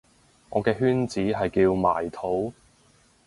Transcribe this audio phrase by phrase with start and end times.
[0.49, 2.51] 我嘅圈子係叫埋土